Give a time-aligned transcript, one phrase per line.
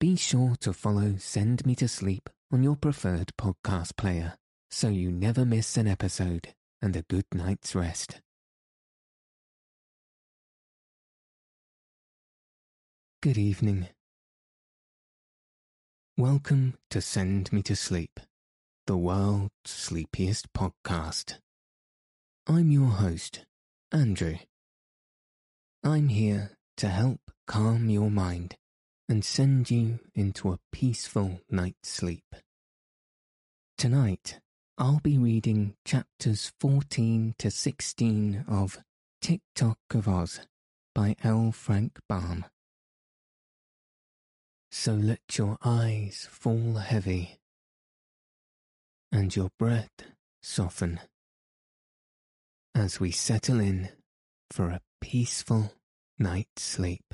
[0.00, 4.34] be sure to follow Send Me to Sleep on your preferred podcast player
[4.70, 8.22] so you never miss an episode and a good night's rest.
[13.22, 13.88] Good evening.
[16.16, 18.18] Welcome to Send Me to Sleep,
[18.86, 21.34] the world's sleepiest podcast.
[22.46, 23.44] I'm your host,
[23.92, 24.36] Andrew.
[25.84, 28.56] I'm here to help calm your mind
[29.10, 32.36] and send you into a peaceful night's sleep.
[33.76, 34.38] Tonight,
[34.78, 38.78] I'll be reading chapters 14 to 16 of
[39.20, 40.40] Tick Tock of Oz
[40.94, 41.50] by L.
[41.50, 42.44] Frank Baum.
[44.70, 47.40] So let your eyes fall heavy
[49.10, 50.04] and your breath
[50.40, 51.00] soften
[52.76, 53.88] as we settle in
[54.52, 55.74] for a peaceful
[56.16, 57.12] night's sleep.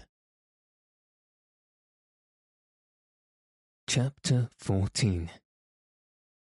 [3.89, 5.31] Chapter 14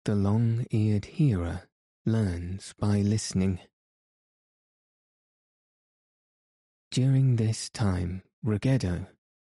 [0.05, 1.63] The Long Eared Hearer
[2.05, 3.59] Learns by Listening.
[6.91, 9.07] During this time, Ruggedo,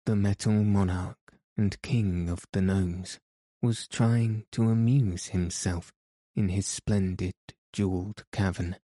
[0.06, 1.18] the metal monarch
[1.58, 3.20] and king of the gnomes,
[3.62, 5.92] was trying to amuse himself
[6.38, 7.36] in his splendid
[7.74, 8.78] jewelled cavern.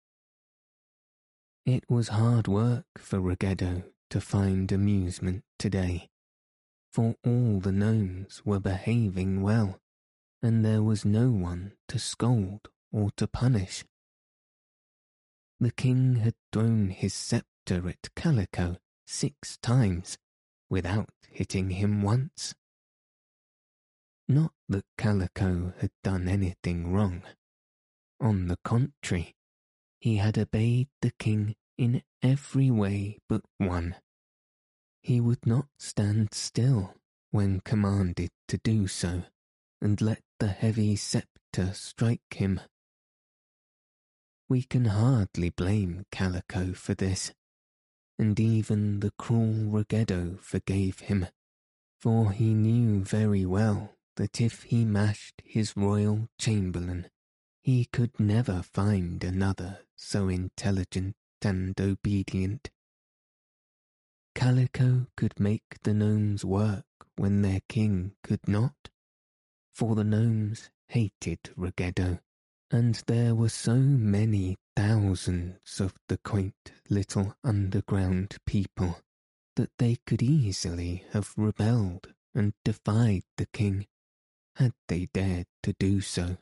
[1.66, 6.09] It was hard work for Ruggedo to find amusement today
[6.92, 9.80] for all the gnomes were behaving well,
[10.42, 13.86] and there was no one to scold or to punish.
[15.60, 20.18] The king had thrown his sceptre at Kaliko six times
[20.70, 22.56] without hitting him once.
[24.28, 27.24] Not that Kaliko had done anything wrong.
[28.22, 29.36] On the contrary,
[30.00, 33.96] he had obeyed the king in every way but one.
[35.02, 36.96] He would not stand still
[37.32, 39.24] when commanded to do so,
[39.82, 42.60] and let the heavy sceptre strike him.
[44.48, 47.34] We can hardly blame Kaliko for this,
[48.18, 51.28] and even the cruel Ruggedo forgave him,
[52.02, 57.10] for he knew very well that if he mashed his royal chamberlain,
[57.62, 62.70] he could never find another so intelligent and obedient.
[64.40, 66.86] Kaliko could make the gnomes work
[67.18, 68.90] when their king could not,
[69.74, 72.22] for the gnomes hated Ruggedo,
[72.72, 79.02] and there were so many thousands of the quaint little underground people
[79.58, 83.88] that they could easily have rebelled and defied the king
[84.56, 86.38] had they dared to do so.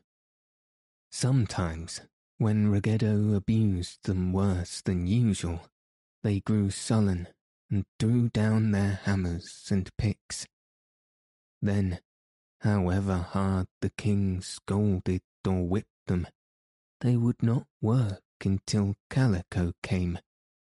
[1.11, 2.01] Sometimes,
[2.37, 5.61] when Ruggedo abused them worse than usual,
[6.21, 7.27] they grew sullen
[7.69, 10.45] and threw down their hammers and picks.
[11.61, 11.99] Then,
[12.61, 16.27] however hard the king scolded or whipped them,
[17.01, 20.19] they would not work until Kaliko came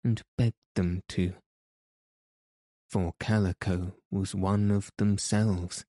[0.03, 1.33] and begged them to.
[2.89, 5.85] For Kaliko was one of themselves,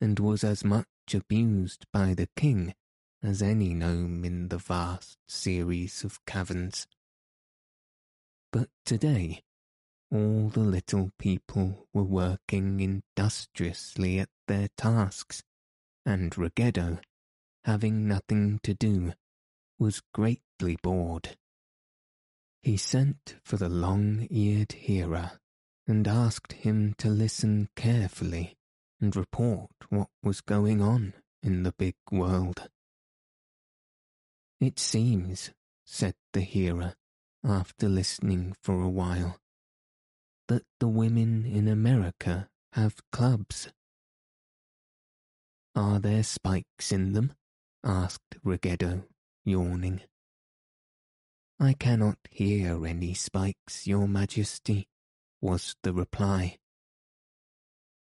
[0.00, 2.74] and was as much abused by the king
[3.22, 6.86] as any gnome in the vast series of caverns.
[8.50, 9.42] But today,
[10.12, 15.42] all the little people were working industriously at their tasks,
[16.04, 16.98] and Ruggedo,
[17.64, 19.12] having nothing to do,
[19.78, 21.36] was greatly bored.
[22.62, 25.32] He sent for the long-eared hearer
[25.86, 28.56] and asked him to listen carefully
[29.00, 32.68] and report what was going on in the big world.
[34.60, 35.50] It seems,
[35.86, 36.94] said the hearer,
[37.42, 39.38] after listening for a while,
[40.50, 43.68] that the women in America have clubs.
[45.76, 47.34] Are there spikes in them?
[47.84, 49.04] asked Ruggedo,
[49.44, 50.00] yawning.
[51.60, 54.88] I cannot hear any spikes, your majesty,
[55.40, 56.56] was the reply.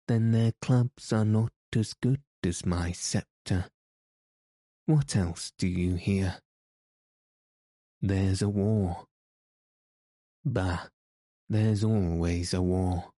[0.10, 3.70] Then their clubs are not as good as my sceptre.
[4.86, 6.40] What else do you hear?
[8.02, 9.06] There's a war.
[10.44, 10.88] Bah,
[11.50, 13.12] there's always a war.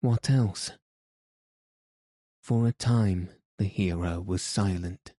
[0.00, 0.72] What else?
[2.42, 5.14] For a time the hearer was silent,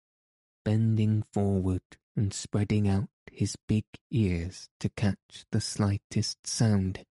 [0.65, 1.81] bending forward
[2.15, 7.05] and spreading out his big ears to catch the slightest sound.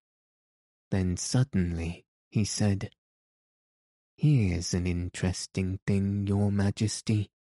[0.91, 2.91] Then suddenly he said,
[4.17, 7.31] Here's an interesting thing, Your Majesty.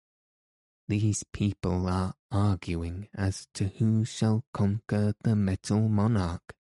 [0.88, 6.54] These people are arguing as to who shall conquer the Metal Monarch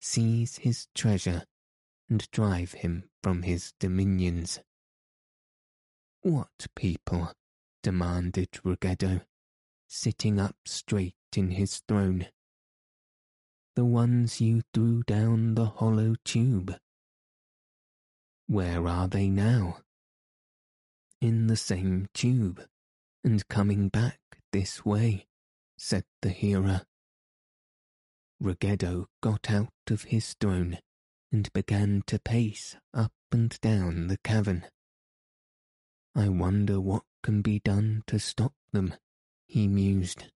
[0.00, 1.44] seize his treasure,
[2.08, 4.60] and drive him from his dominions.
[6.22, 7.32] What people?
[7.82, 9.22] demanded Ruggedo,
[9.88, 12.26] sitting up straight in his throne.
[13.76, 16.76] The ones you threw down the hollow tube.
[18.46, 19.78] Where are they now?
[21.20, 22.66] In the same tube,
[23.22, 24.18] and coming back
[24.52, 25.26] this way,
[25.78, 26.82] said the hearer.
[28.42, 30.78] Ruggedo got out of his throne
[31.30, 34.66] and began to pace up and down the cavern.
[36.14, 38.94] I wonder what can be done to stop them,
[39.46, 40.32] he mused.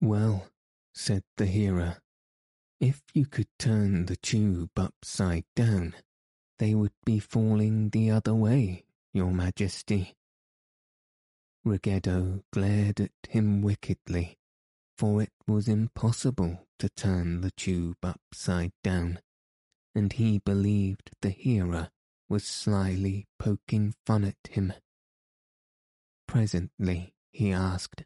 [0.00, 0.48] Well,
[0.92, 1.98] said the hearer,
[2.78, 5.94] if you could turn the tube upside down,
[6.58, 10.14] they would be falling the other way, your majesty.
[11.64, 14.36] Ruggedo glared at him wickedly,
[14.96, 19.20] for it was impossible to turn the tube upside down,
[19.94, 21.90] and he believed the hearer
[22.28, 24.72] was slyly poking fun at him.
[26.26, 28.04] Presently he asked,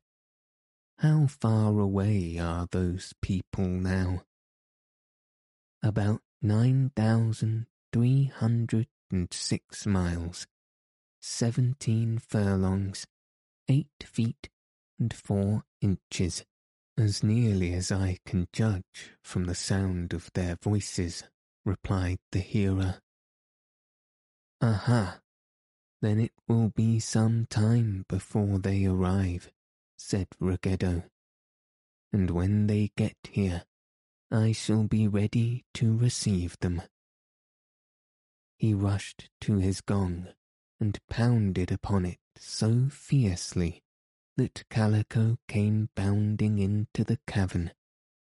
[0.98, 4.22] How far away are those people now?
[5.82, 10.46] About nine thousand three hundred and six miles,
[11.20, 13.06] seventeen furlongs,
[13.68, 14.48] eight feet
[14.98, 16.44] and four inches,
[16.98, 21.22] as nearly as I can judge from the sound of their voices,
[21.64, 23.00] replied the hearer.
[24.60, 25.20] Aha!
[26.02, 29.50] Then it will be some time before they arrive,
[29.96, 31.04] said Ruggedo.
[32.12, 33.64] And when they get here,
[34.30, 36.82] I shall be ready to receive them.
[38.56, 40.28] He rushed to his gong
[40.80, 43.82] and pounded upon it so fiercely
[44.38, 47.72] that Kaliko came bounding into the cavern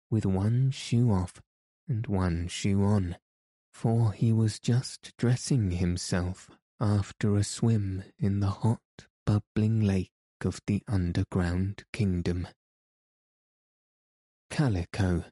[0.09, 1.41] with one shoe off
[1.89, 3.17] and one shoe on,
[3.73, 8.79] for he was just dressing himself after a swim in the hot,
[9.25, 10.13] bubbling lake
[10.43, 12.47] of the underground kingdom.
[14.49, 15.25] Kaliko,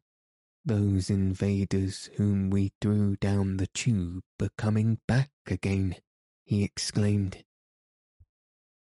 [0.65, 5.95] those invaders whom we threw down the tube are coming back again,
[6.43, 7.45] he exclaimed.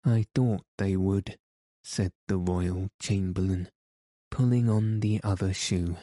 [0.07, 1.39] I thought they would,
[1.83, 3.69] said the royal chamberlain,
[4.31, 5.97] pulling on the other shoe.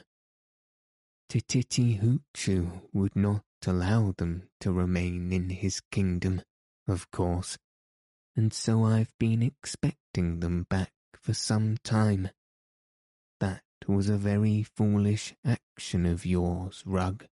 [1.30, 6.42] Tititi Hoochoo would not allow them to remain in his kingdom,
[6.88, 7.58] of course,
[8.36, 10.92] and so I've been expecting them back
[11.22, 12.30] for some time.
[13.40, 17.25] That was a very foolish action of yours, Rug.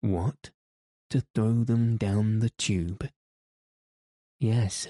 [0.00, 0.50] What?
[1.10, 3.08] To throw them down the tube?
[4.38, 4.88] Yes.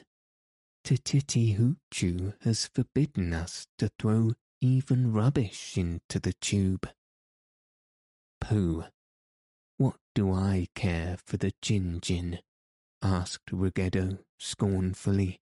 [0.87, 6.89] Tititi Hoochoo has forbidden us to throw even rubbish into the tube.
[8.41, 8.85] Pooh!
[9.79, 12.39] What do I care for the Gin?
[13.03, 15.41] asked Ruggedo scornfully.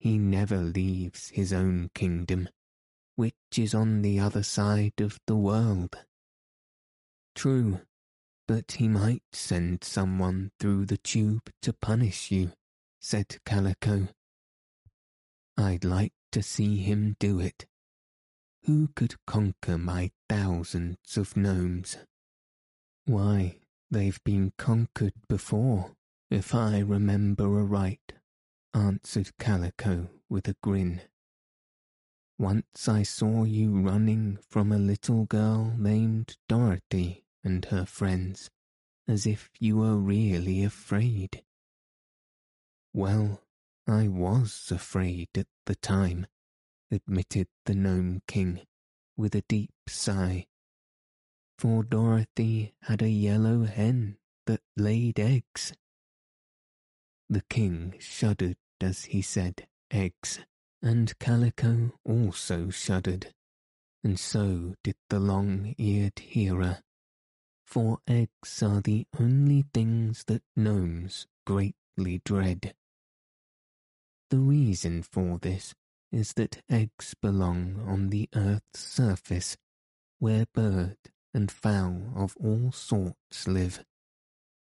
[0.00, 2.48] He never leaves his own kingdom,
[3.14, 5.94] which is on the other side of the world.
[7.36, 7.82] True,
[8.48, 12.50] but he might send someone through the tube to punish you,
[12.98, 14.08] said Kaliko.
[15.60, 17.66] I'd like to see him do it.
[18.64, 21.98] Who could conquer my thousands of gnomes?
[23.04, 23.58] Why,
[23.90, 25.96] they've been conquered before,
[26.30, 28.14] if I remember aright,
[28.72, 31.02] answered Kaliko with a grin.
[32.38, 38.48] Once I saw you running from a little girl named Dorothy and her friends,
[39.06, 41.42] as if you were really afraid.
[42.94, 43.42] Well,
[43.90, 46.26] I was afraid at the time,
[46.90, 48.60] admitted the Gnome King
[49.16, 50.46] with a deep sigh
[51.60, 54.16] for Dorothy had a yellow hen
[54.46, 55.74] that laid eggs.
[57.28, 60.40] The king shuddered as he said eggs,
[60.80, 63.34] and Kaliko also shuddered,
[64.02, 66.80] and so did the long-eared hearer,
[67.66, 72.74] for eggs are the only things that gnomes greatly dread.
[74.30, 75.74] The reason for this
[76.12, 79.56] is that eggs belong on the earth's surface,
[80.20, 80.98] where bird
[81.34, 83.84] and fowl of all sorts live,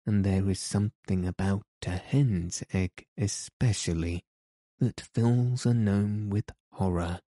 [0.05, 4.23] and there is something about a hen's egg especially
[4.79, 7.21] that fills a gnome with horror.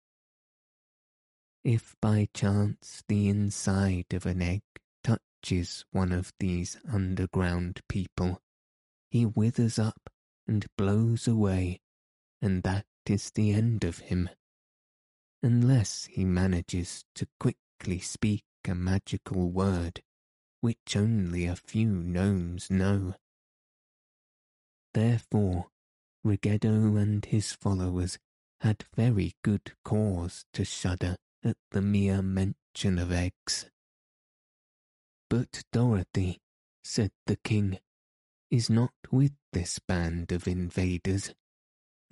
[1.63, 4.62] If by chance the inside of an egg
[5.03, 8.41] touches one of these underground people,
[9.10, 10.10] he withers up
[10.48, 11.82] and blows away,
[12.46, 14.30] and that is the end of him.
[15.42, 20.02] Unless he manages to quickly speak a magical word
[20.62, 23.16] which only a few gnomes know.
[24.94, 25.68] Therefore,
[26.24, 28.18] Ruggedo and his followers
[28.62, 33.70] had very good cause to shudder at the mere mention of eggs.
[35.30, 36.40] But Dorothy,
[36.84, 37.80] said the king,
[38.50, 41.34] is not with this band of invaders,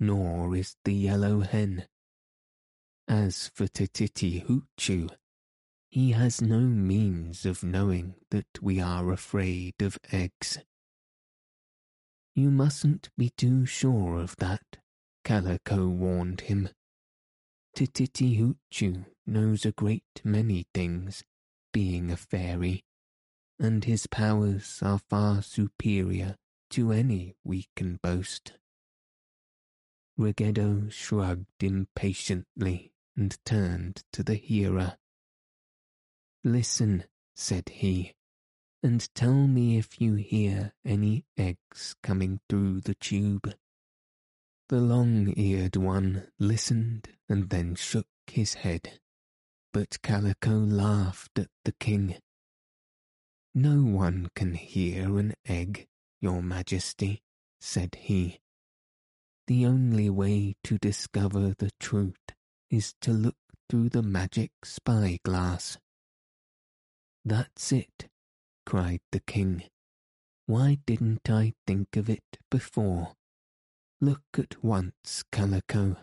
[0.00, 1.86] nor is the yellow hen.
[3.06, 5.10] As for Tititi Hoochoo,
[5.90, 10.58] he has no means of knowing that we are afraid of eggs.
[12.34, 14.78] You mustn't be too sure of that,
[15.24, 16.70] Kaliko warned him.
[17.76, 21.22] Tititi Hoochoo knows a great many things,
[21.72, 22.84] being a fairy,
[23.58, 26.36] and his powers are far superior
[26.70, 28.54] to any we can boast.
[30.16, 34.96] Ruggedo shrugged impatiently and turned to the hearer.
[36.44, 37.04] Listen,
[37.34, 38.14] said he,
[38.82, 43.54] and tell me if you hear any eggs coming through the tube.
[44.68, 49.00] The long-eared one listened and then shook his head,
[49.72, 52.16] but Kaliko laughed at the king.
[53.54, 55.86] No one can hear an egg,
[56.20, 57.22] your majesty,
[57.60, 58.40] said he.
[59.46, 62.32] The only way to discover the truth
[62.70, 63.36] is to look
[63.68, 65.76] through the magic spyglass.
[67.26, 68.08] That's it,
[68.64, 69.64] cried the king.
[70.46, 73.14] Why didn't I think of it before?
[74.00, 75.98] Look at once, Kaliko.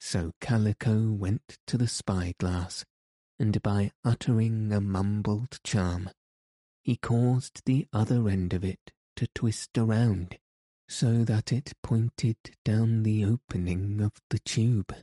[0.00, 2.84] So Kaliko went to the spyglass,
[3.38, 6.10] and by uttering a mumbled charm,
[6.82, 10.38] he caused the other end of it to twist around
[10.88, 14.94] so that it pointed down the opening of the tube.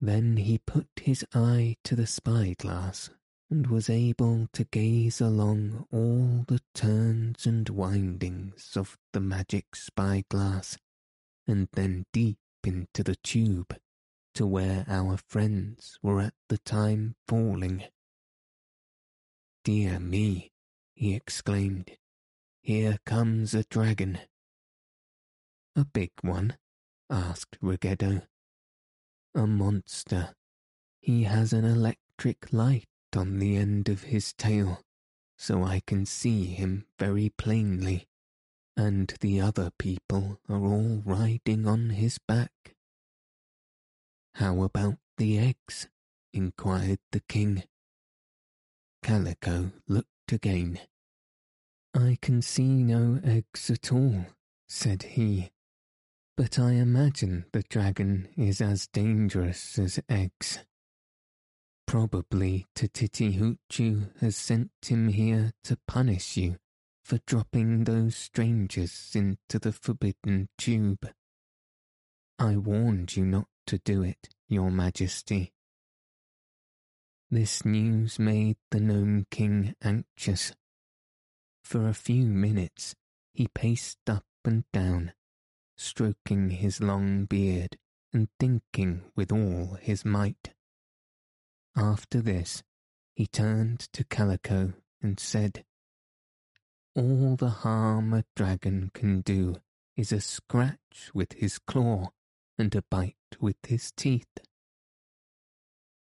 [0.00, 3.10] Then he put his eye to the spyglass
[3.50, 10.76] and was able to gaze along all the turns and windings of the magic spyglass,
[11.46, 13.74] and then deep into the tube
[14.34, 17.84] to where our friends were at the time falling.
[19.64, 20.52] Dear me,
[20.94, 21.92] he exclaimed,
[22.60, 24.18] here comes a dragon.
[25.78, 26.56] A big one?
[27.08, 28.26] asked Ruggedo.
[29.32, 30.34] A monster.
[31.00, 34.82] He has an electric light on the end of his tail,
[35.36, 38.08] so I can see him very plainly,
[38.76, 42.74] and the other people are all riding on his back.
[44.34, 45.86] How about the eggs?
[46.32, 47.62] inquired the king.
[49.04, 50.80] Kaliko looked again.
[51.94, 54.26] I can see no eggs at all,
[54.66, 55.52] said he
[56.38, 60.60] but I imagine the dragon is as dangerous as eggs.
[61.84, 66.58] Probably Tititi Hoochoo has sent him here to punish you
[67.04, 71.10] for dropping those strangers into the forbidden tube.
[72.38, 75.52] I warned you not to do it, your majesty.
[77.32, 80.52] This news made the Gnome King anxious.
[81.64, 82.94] For a few minutes
[83.34, 85.14] he paced up and down,
[85.78, 87.78] stroking his long beard
[88.12, 90.52] and thinking with all his might.
[91.76, 92.62] After this,
[93.14, 95.64] he turned to Kaliko and said,
[96.94, 99.56] All the harm a dragon can do
[99.96, 102.08] is a scratch with his claw
[102.58, 104.38] and a bite with his teeth.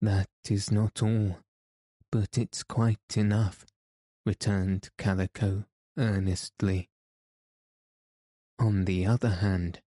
[0.00, 1.38] That is not all,
[2.12, 3.66] but it's quite enough,
[4.24, 5.64] returned Kaliko
[5.96, 6.90] earnestly.
[8.58, 9.80] On the other hand,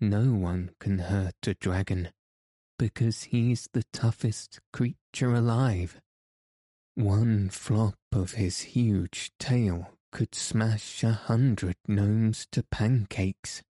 [0.00, 2.10] no one can hurt a dragon
[2.78, 6.00] because he's the toughest creature alive.
[6.94, 13.62] One flop of his huge tail could smash a hundred gnomes to pancakes,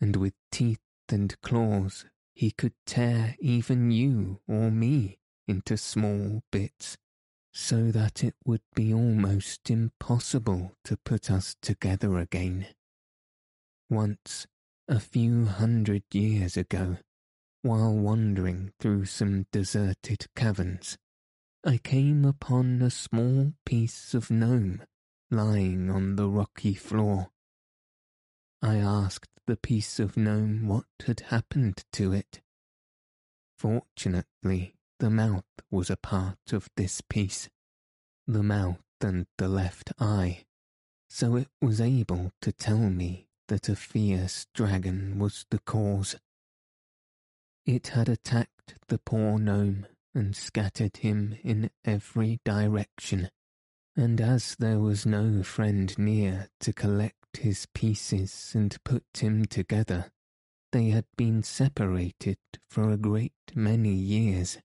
[0.00, 0.80] and with teeth
[1.10, 6.96] and claws he could tear even you or me into small bits,
[7.52, 12.68] so that it would be almost impossible to put us together again.
[13.90, 14.46] Once,
[14.86, 16.96] a few hundred years ago,
[17.62, 20.96] while wandering through some deserted caverns,
[21.64, 24.84] I came upon a small piece of gnome
[25.28, 27.32] lying on the rocky floor.
[28.62, 32.40] I asked the piece of gnome what had happened to it.
[33.58, 37.48] Fortunately, the mouth was a part of this piece,
[38.24, 40.44] the mouth and the left eye,
[41.08, 46.14] so it was able to tell me that a fierce dragon was the cause.
[47.66, 53.28] It had attacked the poor gnome and scattered him in every direction,
[53.96, 60.12] and as there was no friend near to collect his pieces and put him together,
[60.70, 62.38] they had been separated
[62.68, 64.58] for a great many years.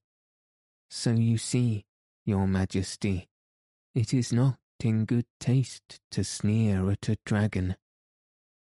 [0.88, 1.86] So you see,
[2.24, 3.28] your Majesty,
[3.96, 7.74] it is not in good taste to sneer at a dragon.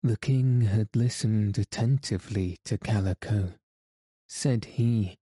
[0.05, 3.53] The king had listened attentively to Kaliko.
[4.27, 5.17] Said he,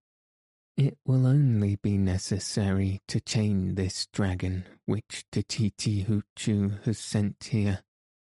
[0.75, 7.83] It will only be necessary to chain this dragon which Tititi Hoochoo has sent here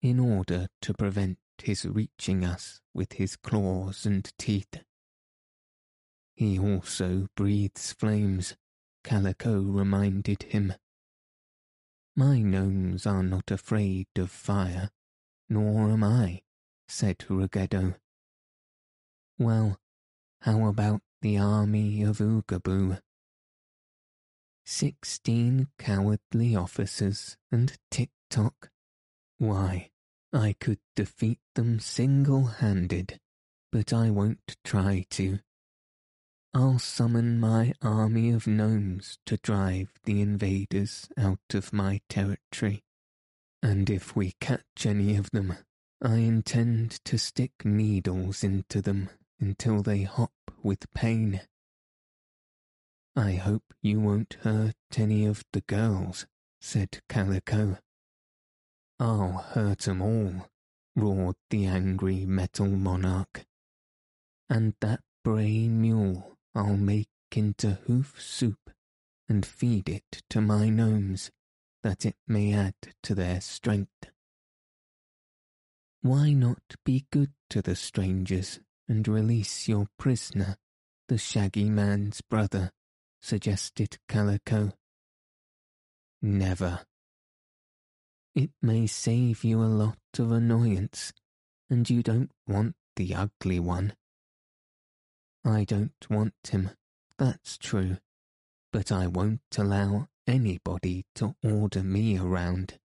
[0.01, 4.83] in order to prevent his reaching us with his claws and teeth.
[6.35, 8.57] He also breathes flames,
[9.05, 10.73] Kaliko reminded him.
[12.17, 14.89] My gnomes are not afraid of fire,
[15.49, 16.43] nor am I,
[16.89, 17.95] said Ruggedo.
[19.39, 19.79] Well,
[20.43, 23.01] how about the army of Oogaboo?
[24.65, 28.71] Sixteen cowardly officers and Tik-Tok.
[29.39, 29.91] Why,
[30.33, 33.19] I could defeat them single-handed,
[33.73, 35.39] but I won't try to.
[36.53, 42.83] I'll summon my army of gnomes to drive the invaders out of my territory.
[43.63, 45.57] And if we catch any of them,
[46.01, 49.11] I intend to stick needles into them
[49.41, 51.41] until they hop with pain.
[53.17, 56.27] I hope you won't hurt any of the girls,
[56.61, 57.79] said Kaliko.
[59.01, 60.49] I'll hurt 'em all,
[60.95, 63.45] roared the angry metal monarch.
[64.49, 68.71] And that bray mule I'll make into hoof soup
[69.29, 71.31] and feed it to my gnomes,
[71.83, 74.11] that it may add to their strength.
[76.03, 80.57] Why not be good to the strangers and release your prisoner,
[81.09, 82.71] the shaggy man's brother,
[83.21, 84.73] suggested Kaliko.
[86.23, 86.81] Never,
[88.35, 91.13] it may save you a lot of annoyance,
[91.69, 93.95] and you don't want the ugly one.
[95.45, 96.71] I don't want him,
[97.19, 97.99] that's true,
[98.73, 102.79] but I won't allow anybody to order me around.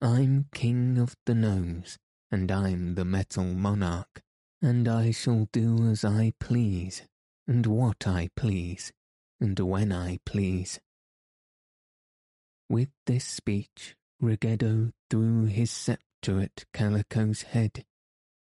[0.00, 1.98] I'm king of the gnomes,
[2.30, 4.22] and I'm the metal monarch,
[4.62, 7.02] and I shall do as I please,
[7.46, 8.92] and what I please,
[9.40, 10.80] and when I please.
[12.70, 17.84] With this speech, Ruggedo threw his sceptre at Kaliko's head,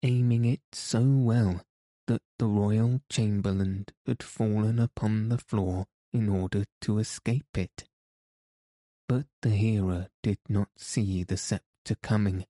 [0.02, 1.62] aiming it so well
[2.06, 7.84] that the royal chamberlain had fallen upon the floor in order to escape it.
[9.08, 12.46] But the hearer did not see the sceptre coming,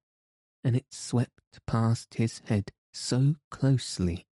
[0.63, 4.27] and it swept past his head so closely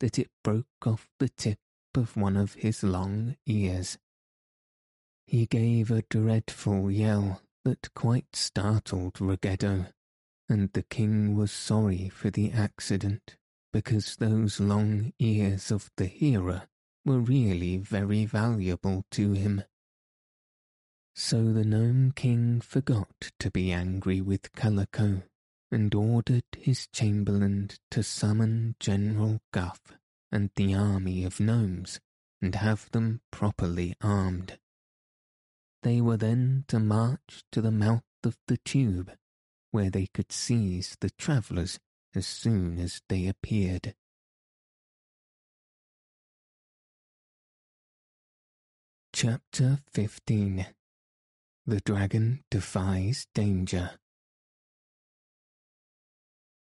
[0.00, 1.58] that it broke off the tip
[1.94, 3.98] of one of his long ears.
[5.26, 9.92] He gave a dreadful yell that quite startled Ruggedo,
[10.48, 13.36] and the king was sorry for the accident
[13.72, 16.68] because those long ears of the hearer
[17.04, 19.64] were really very valuable to him.
[21.14, 25.22] So the Gnome King forgot to be angry with Kaliko
[25.70, 29.80] and ordered his chamberlain to summon General Guff
[30.30, 32.00] and the army of gnomes
[32.40, 34.58] and have them properly armed.
[35.82, 39.12] They were then to march to the mouth of the tube,
[39.70, 41.78] where they could seize the travellers
[42.14, 43.94] as soon as they appeared.
[49.24, 50.66] Chapter 15
[51.64, 53.92] The Dragon Defies Danger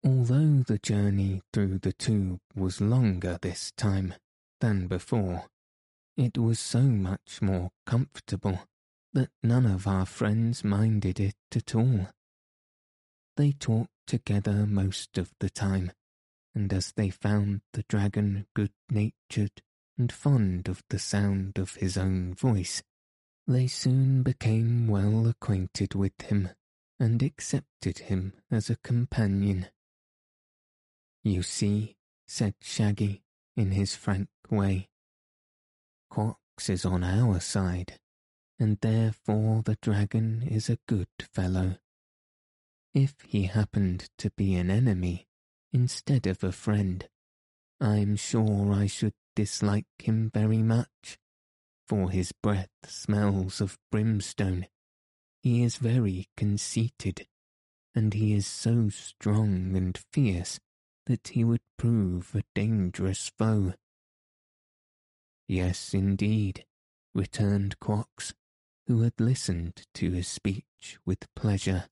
[0.05, 4.13] Although the journey through the tube was longer this time
[4.61, 5.47] than before,
[6.19, 8.69] it was so much more comfortable
[9.15, 12.09] that none of our friends minded it at all.
[13.39, 15.93] They talked together most of the time,
[16.55, 19.63] and as they found the dragon good natured
[20.01, 22.83] and fond of the sound of his own voice,
[23.47, 26.49] they soon became well acquainted with him
[26.99, 29.67] and accepted him as a companion.
[31.23, 33.25] You see, said Shaggy
[33.59, 34.89] in his frank way,
[36.11, 37.99] Quox is on our side
[38.59, 41.77] and therefore the dragon is a good fellow.
[42.95, 45.27] If he happened to be an enemy
[45.75, 47.07] instead of a friend,
[47.83, 51.19] I'm sure I should dislike him very much,
[51.89, 54.67] for his breath smells of brimstone.
[55.43, 57.27] He is very conceited,
[57.95, 60.61] and he is so strong and fierce
[61.07, 63.73] that he would prove a dangerous foe.
[65.49, 66.67] Yes, indeed,
[67.15, 68.35] returned Quox
[68.87, 71.87] who had listened to his speech with pleasure.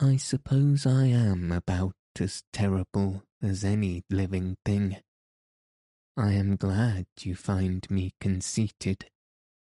[0.00, 5.02] I suppose I am about as terrible as any living thing.
[6.16, 9.10] I am glad you find me conceited,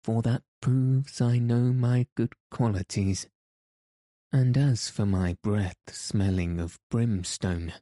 [0.03, 3.27] for that proves I know my good qualities.
[4.31, 7.73] And as for my breath smelling of brimstone,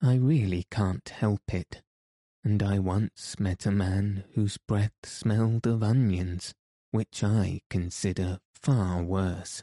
[0.00, 1.82] I really can't help it,
[2.42, 6.54] and I once met a man whose breath smelled of onions,
[6.90, 9.62] which I consider far worse.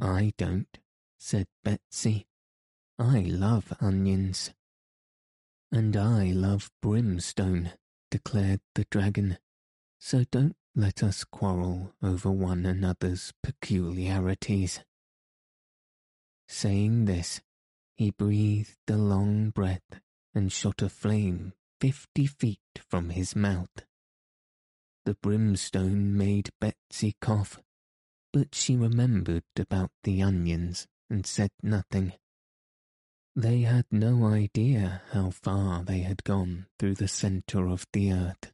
[0.00, 0.78] I don't,
[1.18, 2.26] said Betsy.
[2.96, 4.52] I love onions.
[5.72, 7.72] And I love brimstone,
[8.10, 9.38] declared the dragon,
[9.98, 14.80] so don't let us quarrel over one another's peculiarities.
[16.48, 17.40] Saying this,
[17.96, 20.00] he breathed a long breath
[20.34, 23.84] and shot a flame fifty feet from his mouth.
[25.04, 27.58] The brimstone made Betsy cough,
[28.32, 32.12] but she remembered about the onions and said nothing.
[33.38, 38.50] They had no idea how far they had gone through the centre of the earth,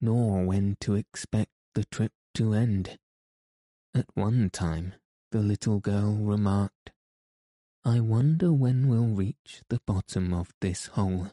[0.00, 2.98] nor when to expect the trip to end.
[3.94, 4.94] At one time,
[5.30, 6.90] the little girl remarked,
[7.84, 11.28] I wonder when we'll reach the bottom of this hole.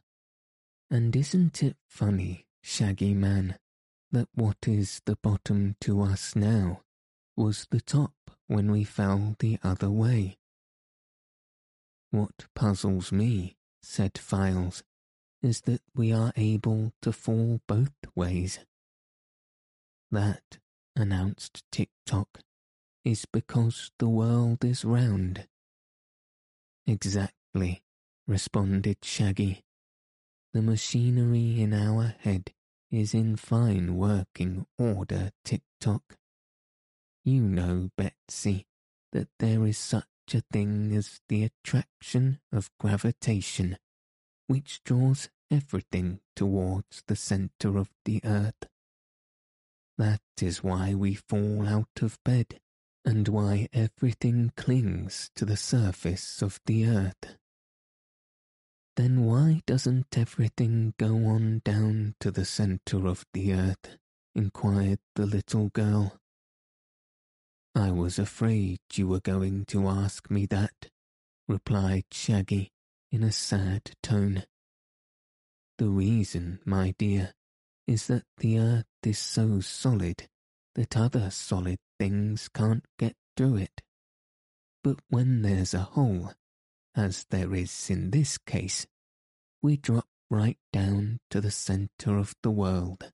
[0.92, 3.58] And isn't it funny, Shaggy Man,
[4.12, 6.84] that what is the bottom to us now
[7.36, 8.14] was the top
[8.46, 10.38] when we fell the other way.
[12.14, 14.84] What puzzles me, said Files,
[15.42, 18.60] is that we are able to fall both ways.
[20.12, 20.60] That,
[20.96, 22.42] announced Tick Tock,
[23.04, 25.48] is because the world is round.
[26.86, 27.82] Exactly,
[28.28, 29.64] responded Shaggy.
[30.54, 32.54] The machinery in our head
[32.92, 36.16] is in fine working order, Tick Tock.
[37.26, 38.68] You know, Betsy,
[39.14, 43.78] that there is such a thing as the attraction of gravitation,
[44.48, 48.68] which draws everything towards the centre of the earth.
[49.98, 52.60] That is why we fall out of bed,
[53.06, 57.38] and why everything clings to the surface of the earth.
[58.96, 63.98] Then why doesn't everything go on down to the centre of the earth?
[64.36, 66.20] inquired the little girl.
[67.76, 70.90] I was afraid you were going to ask me that,
[71.48, 72.72] replied Shaggy
[73.12, 74.44] in a sad tone.
[75.80, 77.34] The reason, my dear,
[77.88, 80.28] is that the earth is so solid
[80.76, 83.82] that other solid things can't get through it.
[84.84, 86.34] But when there's a hole,
[86.96, 88.86] as there is in this case,
[89.64, 93.12] we drop right down to the centre of the world.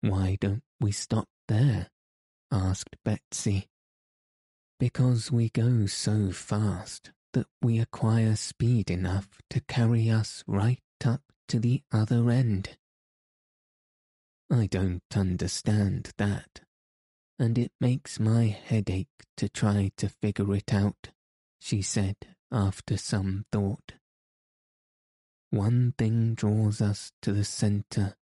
[0.00, 1.88] Why don't we stop there?
[2.50, 3.68] Asked Betsy.
[4.78, 11.22] Because we go so fast that we acquire speed enough to carry us right up
[11.48, 12.76] to the other end.
[14.50, 16.60] I don't understand that,
[17.38, 21.10] and it makes my head ache to try to figure it out,
[21.60, 22.16] she said
[22.50, 23.92] after some thought.
[25.50, 28.16] One thing draws us to the centre,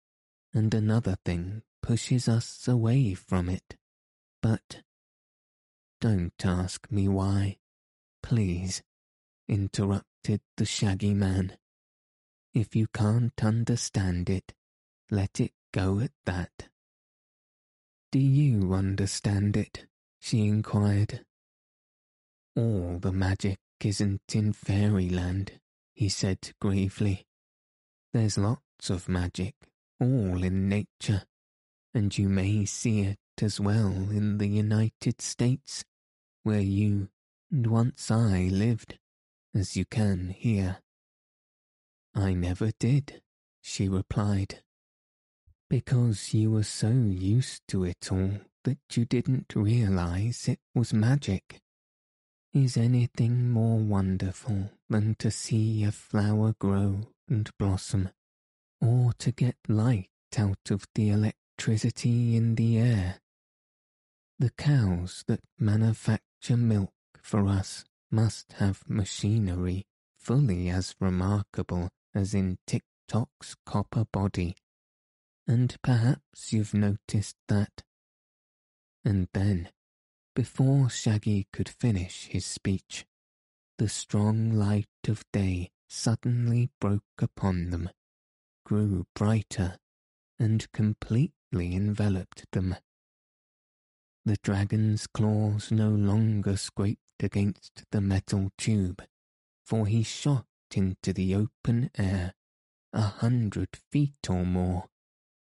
[0.52, 3.76] and another thing pushes us away from it.
[4.44, 4.82] But
[6.02, 7.56] don't ask me why,
[8.22, 8.82] please,
[9.48, 11.56] interrupted the shaggy man.
[12.52, 14.52] If you can't understand it,
[15.10, 16.68] let it go at that.
[18.12, 19.86] Do you understand it?
[20.20, 21.24] she inquired.
[22.54, 25.52] All the magic isn't in fairyland,
[25.94, 27.24] he said gravely.
[28.12, 29.54] There's lots of magic,
[29.98, 31.22] all in nature,
[31.94, 35.84] and you may see it as well in the United States,
[36.42, 37.08] where you
[37.50, 38.98] and once I lived,
[39.54, 40.78] as you can here.
[42.14, 43.22] I never did,
[43.60, 44.62] she replied,
[45.70, 51.60] because you were so used to it all that you didn't realize it was magic.
[52.52, 58.10] Is anything more wonderful than to see a flower grow and blossom,
[58.80, 63.20] or to get light out of the electricity in the air?
[64.38, 66.92] The cows that manufacture milk
[67.22, 69.86] for us must have machinery
[70.18, 74.56] fully as remarkable as in Tick Tock's copper body,
[75.46, 77.82] and perhaps you've noticed that.
[79.04, 79.70] And then,
[80.34, 83.06] before Shaggy could finish his speech,
[83.78, 87.90] the strong light of day suddenly broke upon them,
[88.64, 89.78] grew brighter,
[90.38, 92.76] and completely enveloped them.
[94.24, 99.04] The dragon's claws no longer scraped against the metal tube,
[99.66, 102.34] for he shot into the open air
[102.92, 104.88] a hundred feet or more,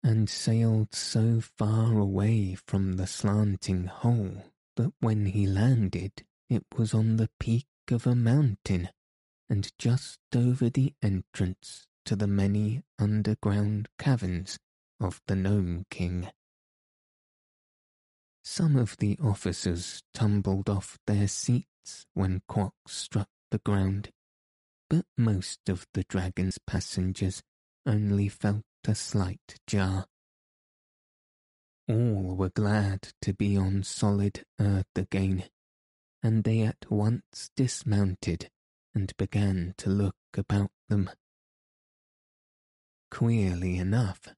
[0.02, 4.44] and sailed so far away from the slanting hole
[4.76, 8.88] that when he landed it was on the peak of a mountain
[9.48, 14.58] and just over the entrance to the many underground caverns
[15.00, 16.30] of the Gnome King.
[18.42, 24.10] Some of the officers tumbled off their seats when Quox struck the ground,
[24.88, 27.42] but most of the dragon's passengers
[27.86, 30.06] only felt a slight jar.
[31.88, 35.44] All were glad to be on solid earth again,
[36.22, 38.50] and they at once dismounted
[38.94, 41.10] and began to look about them.
[43.10, 44.28] Queerly enough,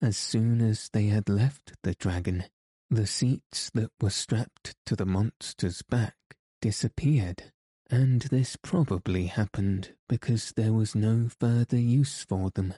[0.00, 2.44] as soon as they had left the dragon,
[2.92, 6.14] the seats that were strapped to the monster's back
[6.60, 7.52] disappeared,
[7.90, 12.74] and this probably happened because there was no further use for them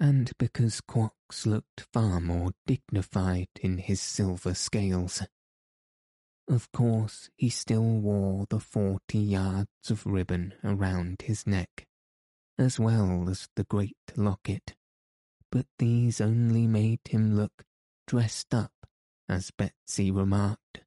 [0.00, 5.22] and because Quox looked far more dignified in his silver scales.
[6.48, 11.86] Of course, he still wore the forty yards of ribbon around his neck,
[12.58, 14.74] as well as the great locket,
[15.52, 17.62] but these only made him look
[18.06, 18.72] dressed up,
[19.30, 20.80] as Betsy remarked.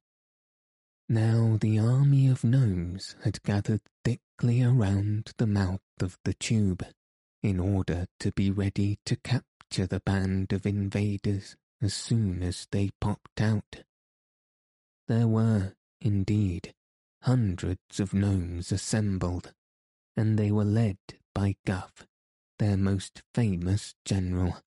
[1.08, 6.84] Now the army of gnomes had gathered thickly around the mouth of the tube,
[7.42, 12.90] in order to be ready to capture the band of invaders as soon as they
[13.00, 13.84] popped out.
[15.08, 16.74] There were, indeed,
[17.22, 19.54] hundreds of gnomes assembled,
[20.18, 20.98] and they were led
[21.34, 22.06] by Guff,
[22.58, 24.60] their most famous general.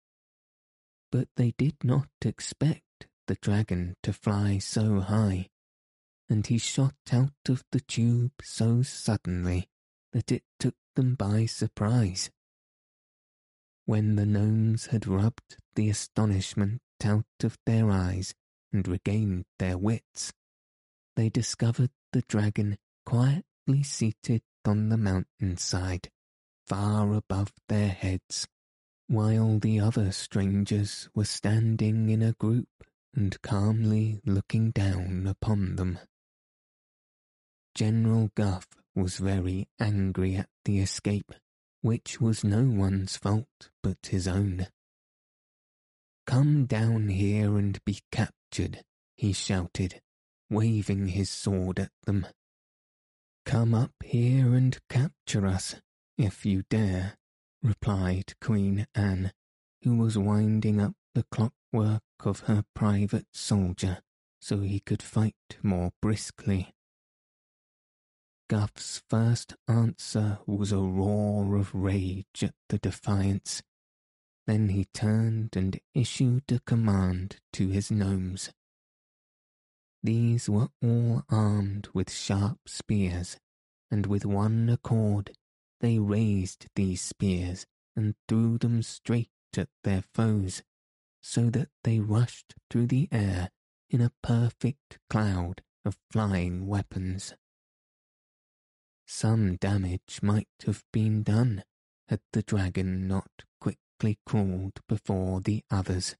[1.11, 2.84] But they did not expect
[3.27, 5.47] the dragon to fly so high,
[6.29, 9.67] and he shot out of the tube so suddenly
[10.13, 12.29] that it took them by surprise.
[13.85, 18.33] When the gnomes had rubbed the astonishment out of their eyes
[18.71, 20.33] and regained their wits,
[21.15, 26.09] they discovered the dragon quietly seated on the mountainside,
[26.65, 28.47] far above their heads,
[29.07, 32.67] while the other strangers were standing in a group
[33.15, 35.99] and calmly looking down upon them.
[37.73, 41.33] General Guff was very angry at the escape
[41.85, 44.65] which was no one's fault but his own.
[46.25, 48.81] Come down here and be captured,
[49.15, 50.01] he shouted,
[50.49, 52.25] waving his sword at them.
[53.45, 55.75] Come up here and capture us,
[56.17, 57.17] if you dare,
[57.61, 59.31] replied Queen Ann,
[59.83, 63.99] who was winding up the clockwork of her private soldier
[64.39, 66.71] so he could fight more briskly.
[68.47, 73.63] Guff's first answer was a roar of rage at the defiance.
[74.45, 78.51] Then he turned and issued a command to his gnomes.
[80.03, 83.39] These were all armed with sharp spears,
[83.89, 85.31] and with one accord
[85.79, 90.61] they raised these spears and threw them straight at their foes,
[91.27, 93.49] so that they rushed through the air
[93.89, 97.33] in a perfect cloud of flying weapons.
[99.07, 101.63] Some damage might have been done
[102.09, 106.15] had the dragon not quickly crawled before the others,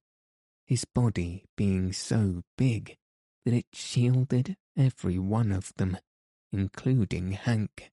[0.65, 2.97] his body being so big
[3.45, 5.99] that it shielded every one of them,
[6.51, 7.91] including Hank.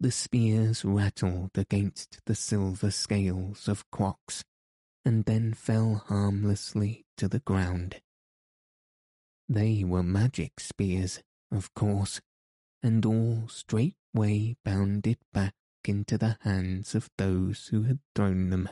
[0.00, 4.42] The spears rattled against the silver scales of Quox,
[5.04, 8.00] and then fell harmlessly to the ground.
[9.48, 12.20] They were magic spears, of course,
[12.82, 18.68] and all straightway bounded back into the hands of those who had thrown them.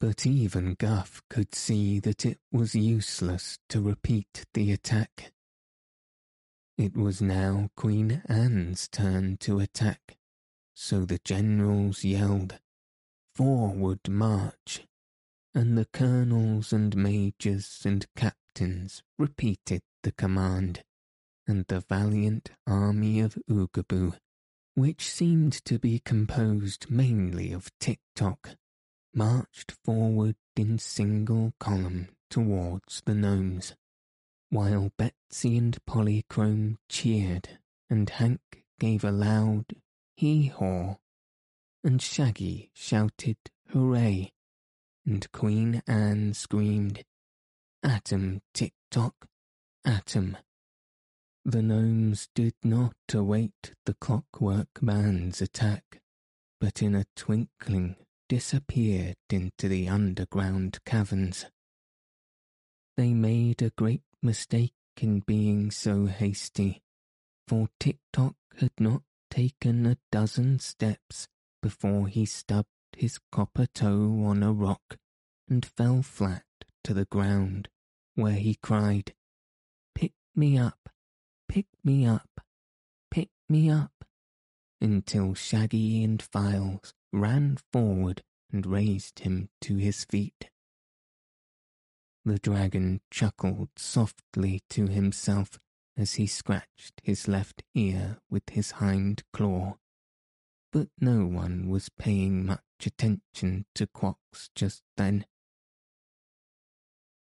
[0.00, 5.32] But even Guff could see that it was useless to repeat the attack.
[6.76, 10.16] It was now Queen Ann's turn to attack,
[10.74, 12.58] so the generals yelled,
[13.36, 14.82] Forward march!
[15.56, 20.82] And the colonels and majors and captains repeated the command
[21.46, 24.18] and the valiant army of Oogaboo,
[24.74, 28.56] which seemed to be composed mainly of Tik-Tok,
[29.14, 33.76] marched forward in single column towards the gnomes,
[34.50, 39.66] while Betsy and Polychrome cheered, and Hank gave a loud
[40.16, 40.96] hee-haw,
[41.84, 43.36] and Shaggy shouted
[43.68, 44.32] hooray,
[45.06, 47.04] and Queen Ann screamed,
[47.82, 49.26] Atom, Tik-Tok,
[49.84, 50.38] Atom
[51.44, 56.00] The gnomes did not await the clockwork man's attack,
[56.60, 57.96] but in a twinkling
[58.28, 61.46] disappeared into the underground caverns.
[62.96, 66.80] They made a great mistake in being so hasty,
[67.46, 71.28] for Tik-Tok had not taken a dozen steps
[71.60, 74.98] before he stubbed his copper toe on a rock
[75.48, 76.44] and fell flat
[76.82, 77.68] to the ground,
[78.14, 79.14] where he cried,
[79.94, 80.88] Pick me up,
[81.48, 82.40] pick me up,
[83.10, 84.04] pick me up,
[84.80, 90.50] until Shaggy and Files ran forward and raised him to his feet.
[92.24, 95.58] The dragon chuckled softly to himself
[95.96, 99.76] as he scratched his left ear with his hind claw.
[100.74, 105.24] But no one was paying much attention to Quox just then.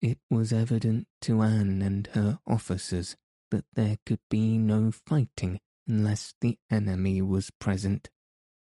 [0.02, 3.16] It was evident to Ann and her officers
[3.52, 8.10] that there could be no fighting unless the enemy was present,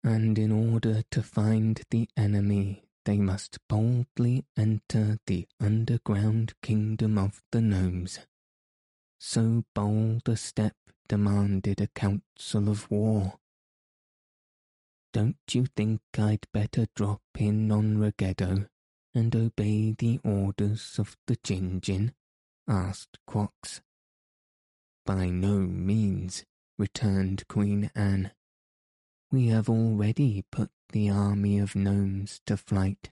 [0.05, 7.41] and in order to find the enemy they must boldly enter the underground kingdom of
[7.51, 8.19] the gnomes.
[9.19, 10.77] So bold a step
[11.09, 13.33] demanded a council of war.
[15.17, 18.67] Don't you think I'd better drop in on Ruggedo
[19.15, 22.13] and obey the orders of the Jinjin?
[22.67, 23.81] asked Quox.
[25.07, 26.45] By no means,
[26.77, 28.29] returned Queen Ann.
[29.31, 33.09] We have already put the army of gnomes to flight,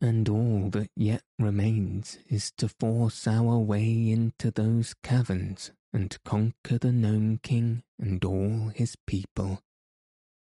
[0.00, 6.78] and all that yet remains is to force our way into those caverns and conquer
[6.78, 9.60] the Gnome King and all his people.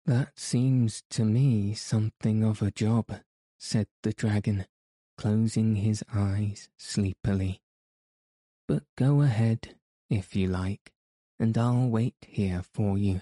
[0.05, 3.21] That seems to me something of a job,
[3.57, 4.65] said the dragon,
[5.17, 7.61] closing his eyes sleepily.
[8.67, 9.75] But go ahead,
[10.09, 10.91] if you like,
[11.39, 13.21] and I'll wait here for you.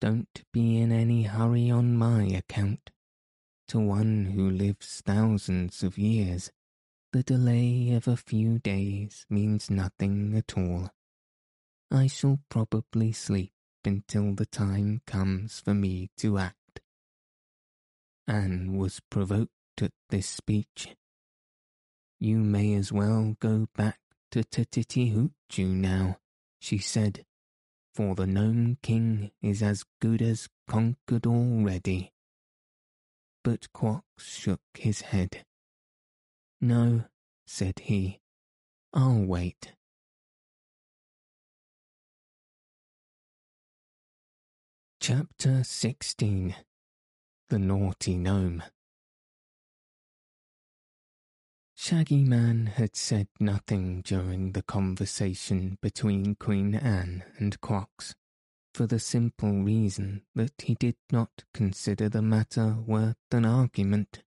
[0.00, 2.90] Don't be in any hurry on my account.
[3.68, 6.50] To one who lives thousands of years,
[7.12, 10.90] the delay of a few days means nothing at all.
[11.90, 13.52] I shall probably sleep
[13.86, 16.80] until the time comes for me to act.
[18.26, 19.50] Ann was provoked
[19.82, 20.96] at this speech.
[22.18, 23.98] You may as well go back
[24.30, 26.18] to Tititi-Hoochoo now,
[26.60, 27.24] she said,
[27.94, 32.12] for the Gnome King is as good as conquered already.
[33.42, 35.44] But Quox shook his head.
[36.60, 37.04] No,
[37.46, 38.20] said he,
[38.94, 39.74] I'll wait.
[45.06, 46.54] Chapter 16
[47.50, 48.62] The Naughty Gnome
[51.74, 58.14] Shaggy Man had said nothing during the conversation between Queen Ann and Quox,
[58.72, 64.22] for the simple reason that he did not consider the matter worth an argument.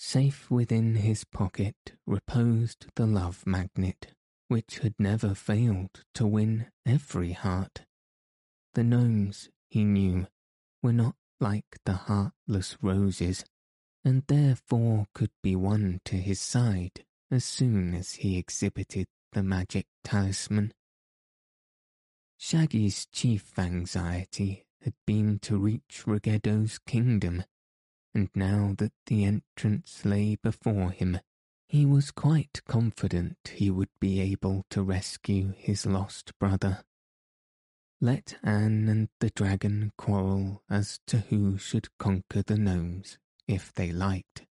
[0.00, 4.14] Safe within his pocket reposed the love magnet,
[4.48, 7.82] which had never failed to win every heart.
[8.74, 10.26] The gnomes, he knew,
[10.82, 13.44] were not like the heartless roses
[14.04, 19.86] and therefore could be won to his side as soon as he exhibited the magic
[20.04, 20.72] talisman.
[22.38, 27.42] Shaggy's chief anxiety had been to reach Ruggedo's kingdom,
[28.14, 31.18] and now that the entrance lay before him,
[31.66, 36.84] he was quite confident he would be able to rescue his lost brother.
[38.00, 43.90] Let Ann and the dragon quarrel as to who should conquer the gnomes if they
[43.90, 44.44] liked.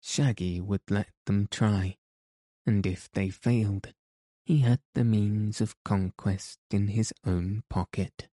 [0.00, 1.98] Shaggy would let them try,
[2.64, 3.92] and if they failed,
[4.44, 8.28] he had the means of conquest in his own pocket.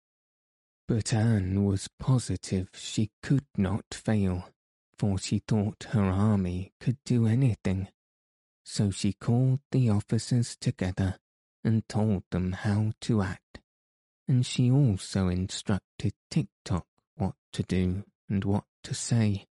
[0.87, 4.51] But Ann was positive she could not fail,
[4.97, 7.89] for she thought her army could do anything.
[8.65, 11.18] So she called the officers together
[11.64, 13.43] and told them how to act,
[14.29, 19.47] and she also instructed Tik-Tok what to do and what to say.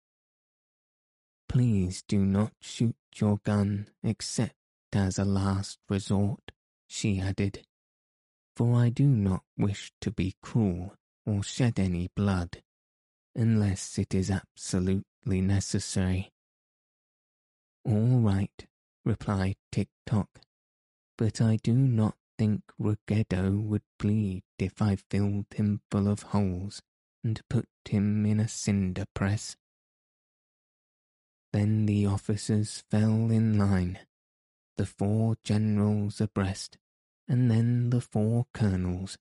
[1.47, 4.55] Please do not shoot your gun except
[4.91, 6.51] as a last resort,
[6.87, 7.65] she added,
[8.55, 10.95] for I do not wish to be cruel
[11.25, 12.61] or shed any blood,
[13.35, 16.31] unless it is absolutely necessary.
[17.85, 18.67] All right,
[19.05, 20.29] replied Tik-Tok,
[21.17, 26.81] but I do not think Ruggedo would bleed if I filled him full of holes
[27.23, 29.55] and put him in a cinder press.
[31.51, 33.99] Then the officers fell in line,
[34.77, 36.77] the four generals abreast,
[37.27, 39.17] and then the four colonels,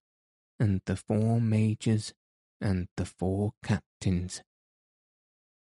[0.58, 2.14] and the four majors,
[2.60, 4.42] and the four captains.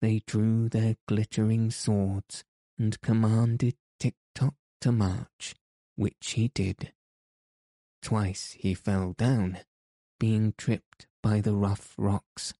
[0.00, 2.44] They drew their glittering swords
[2.78, 5.54] and commanded Tik-Tok to march,
[5.96, 6.92] which he did.
[8.04, 9.60] Twice he fell down,
[10.20, 12.52] being tripped by the rough rocks,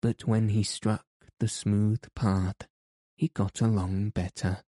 [0.00, 1.06] but when he struck
[1.38, 2.66] the smooth path,
[3.14, 4.64] he got along better.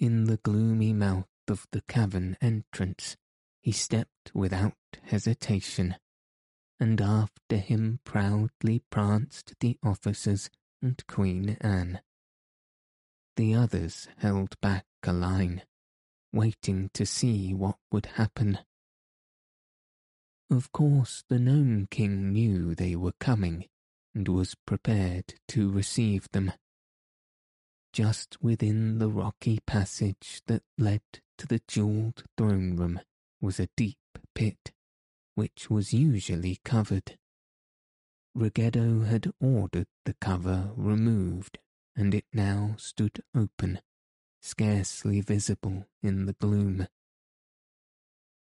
[0.00, 3.16] In the gloomy mouth of the cavern entrance,
[3.60, 5.94] he stepped without hesitation,
[6.80, 10.50] and after him proudly pranced the officers
[10.82, 12.00] and Queen Anne.
[13.36, 15.62] The others held back a line,
[16.32, 18.58] waiting to see what would happen.
[20.50, 23.66] Of course, the Gnome King knew they were coming
[24.14, 26.52] and was prepared to receive them.
[27.92, 31.02] Just within the rocky passage that led
[31.38, 33.00] to the jewelled throne room
[33.40, 33.98] was a deep
[34.34, 34.72] pit,
[35.34, 37.18] which was usually covered.
[38.36, 41.58] Ruggedo had ordered the cover removed,
[41.96, 43.80] and it now stood open,
[44.40, 46.86] scarcely visible in the gloom.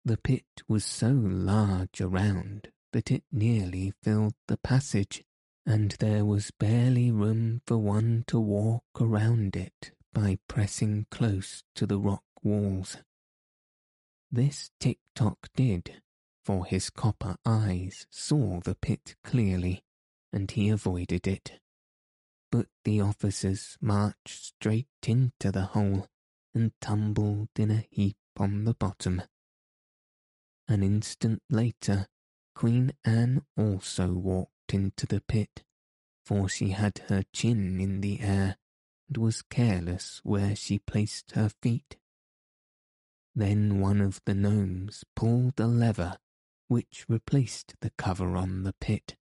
[0.04, 5.24] The pit was so large around that it nearly filled the passage,
[5.66, 11.86] and there was barely room for one to walk around it by pressing close to
[11.86, 12.98] the rock walls.
[14.32, 16.02] This Tik-Tok did,
[16.44, 19.84] for his copper eyes saw the pit clearly,
[20.32, 21.60] and he avoided it.
[22.56, 26.08] But the officers marched straight into the hole
[26.54, 29.24] and tumbled in a heap on the bottom.
[30.66, 32.08] An instant later,
[32.56, 35.66] Queen Ann also walked into the pit,
[36.24, 38.56] for she had her chin in the air
[39.10, 41.98] and was careless where she placed her feet.
[43.36, 46.20] Then one of the gnomes pulled a lever
[46.70, 49.18] which replaced the cover on the pit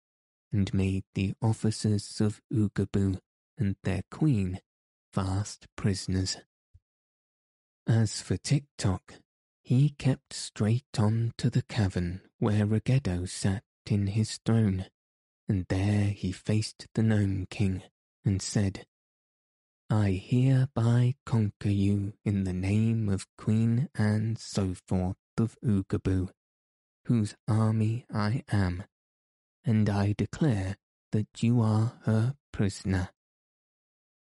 [0.54, 3.20] and made the officers of Oogaboo
[3.58, 4.60] and their queen
[5.12, 6.38] fast prisoners.
[7.86, 9.16] As for Tik-Tok,
[9.62, 14.86] he kept straight on to the cavern where Ruggedo sat in his throne,
[15.50, 17.84] and there he faced the Gnome King
[18.24, 18.86] and said,
[19.90, 26.30] I hereby conquer you in the name of Queen Ann Soforth of Oogaboo,
[27.06, 28.84] whose army I am,
[29.66, 30.78] and I declare
[31.12, 33.10] that you are her prisoner.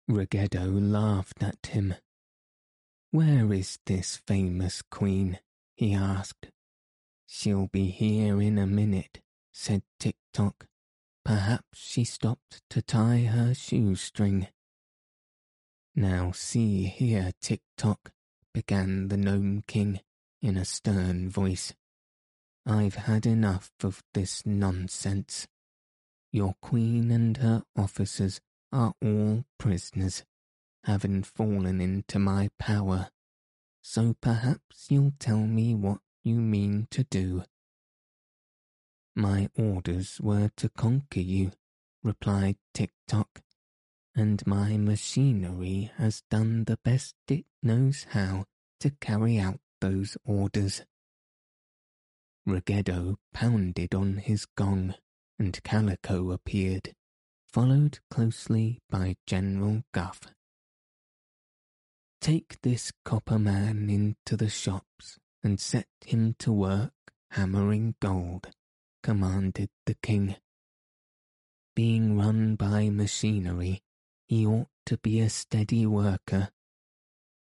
[0.10, 1.96] Ruggedo laughed at him
[3.12, 5.40] where is this famous queen?
[5.76, 6.52] he asked.
[7.26, 9.22] She'll be here in a minute,
[9.54, 10.68] said Tik-Tok.
[11.24, 14.48] Perhaps she stopped to tie her shoestring.
[15.96, 18.12] Now see here, Tik-Tok,
[18.54, 20.02] began the Gnome King
[20.42, 21.74] in a stern voice.
[22.70, 25.48] I've had enough of this nonsense.
[26.34, 28.42] Your queen and her officers
[28.74, 30.26] are all prisoners
[30.84, 33.08] having fallen into my power,
[33.82, 37.44] so perhaps you'll tell me what you mean to do.
[39.16, 41.54] My orders were to conquer you,
[42.04, 43.44] replied Tik-Tok,
[44.14, 48.44] and my machinery has done the best it knows how
[48.82, 50.84] to carry out those orders.
[52.48, 54.96] Ruggedo pounded on his gong,
[55.38, 56.96] and Kaliko appeared,
[57.46, 60.22] followed closely by General Guff.
[62.22, 66.94] Take this copper man into the shops and set him to work
[67.32, 68.48] hammering gold,
[69.04, 70.38] commanded the king.
[71.76, 73.82] Being run by machinery,
[74.26, 76.50] he ought to be a steady worker.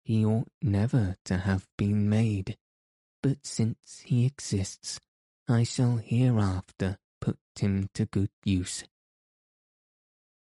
[0.05, 2.57] He ought never to have been made,
[3.27, 5.01] but since he exists,
[5.49, 8.85] I shall hereafter put him to good use.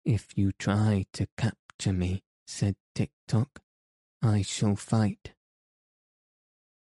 [0.03, 3.61] If you try to capture me, said Tik-Tok,
[4.23, 5.33] I shall fight.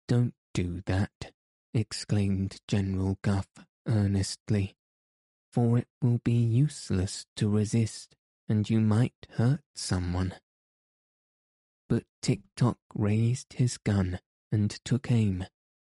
[0.06, 1.32] Don't do that,
[1.72, 3.48] exclaimed General Guff
[3.86, 4.76] earnestly,
[5.50, 8.14] for it will be useless to resist
[8.46, 10.34] and you might hurt someone.
[11.88, 14.20] But Tik-Tok raised his gun
[14.52, 15.46] and took aim,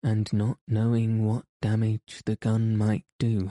[0.03, 3.51] and not knowing what damage the gun might do,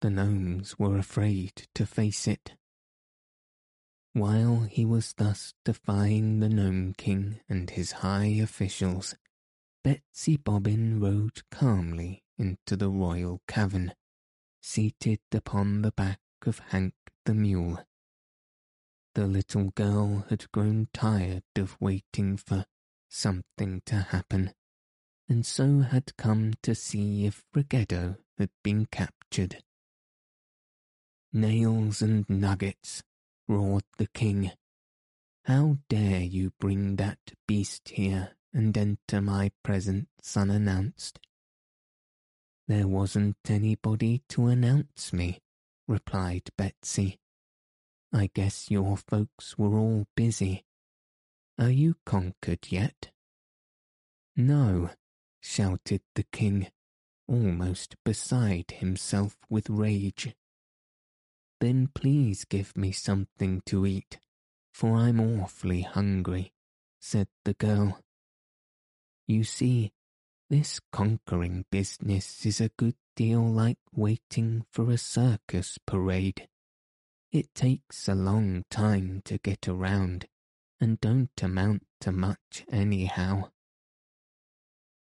[0.00, 2.54] the gnomes were afraid to face it.
[4.12, 9.16] While he was thus defying the Gnome King and his high officials,
[9.82, 13.92] Betsy Bobbin rode calmly into the royal cavern,
[14.62, 17.84] seated upon the back of Hank the mule.
[19.14, 22.66] The little girl had grown tired of waiting for
[23.08, 24.52] something to happen,
[25.28, 29.62] and so had come to see if Ruggedo had been captured.
[31.32, 33.02] Nails and nuggets,
[33.48, 34.52] roared the king.
[35.44, 41.18] How dare you bring that beast here and enter my presence unannounced?
[42.66, 45.40] There wasn't anybody to announce me,
[45.86, 47.18] replied Betsy.
[48.12, 50.64] I guess your folks were all busy.
[51.58, 53.10] Are you conquered yet?
[54.36, 54.90] No,
[55.44, 56.68] shouted the king,
[57.28, 60.34] almost beside himself with rage.
[61.60, 64.18] Then please give me something to eat,
[64.72, 66.52] for I'm awfully hungry,
[66.98, 68.00] said the girl.
[69.28, 69.92] You see,
[70.48, 76.48] this conquering business is a good deal like waiting for a circus parade.
[77.32, 80.26] It takes a long time to get around
[80.80, 83.50] and don't amount to much anyhow.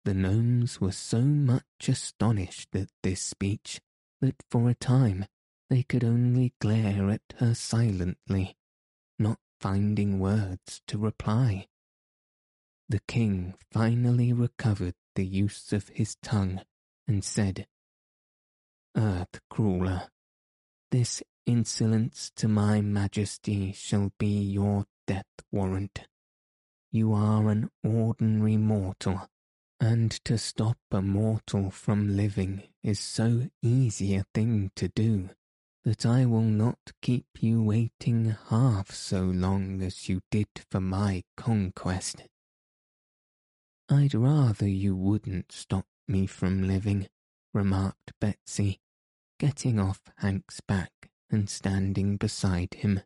[0.08, 3.78] The gnomes were so much astonished at this speech
[4.22, 5.26] that for a time
[5.68, 8.56] they could only glare at her silently,
[9.18, 11.66] not finding words to reply.
[12.88, 16.62] The king finally recovered the use of his tongue
[17.06, 17.66] and said,
[18.96, 20.08] Earth crawler,
[20.90, 26.08] this insolence to my majesty shall be your death warrant.
[26.90, 29.28] You are an ordinary mortal,
[29.80, 35.30] and to stop a mortal from living is so easy a thing to do
[35.84, 41.22] that I will not keep you waiting half so long as you did for my
[41.36, 42.24] conquest.
[43.88, 47.08] I'd rather you wouldn't stop me from living,
[47.54, 48.80] remarked Betsy,
[49.38, 50.92] getting off Hank's back
[51.30, 53.00] and standing beside him.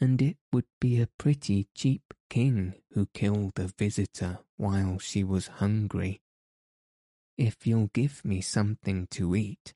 [0.00, 5.58] And it would be a pretty cheap king who killed a visitor while she was
[5.60, 6.22] hungry.
[7.36, 9.74] If you'll give me something to eat,